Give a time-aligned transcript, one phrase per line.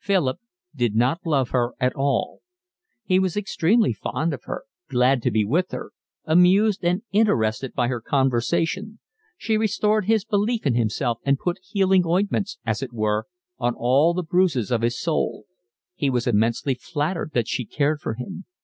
[0.00, 0.40] Philip
[0.74, 2.40] did not love her at all.
[3.04, 5.92] He was extremely fond of her, glad to be with her,
[6.24, 8.98] amused and interested by her conversation.
[9.36, 14.14] She restored his belief in himself and put healing ointments, as it were, on all
[14.14, 15.44] the bruises of his soul.
[15.94, 18.46] He was immensely flattered that she cared for him.